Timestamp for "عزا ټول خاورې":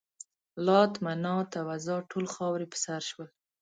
1.75-2.65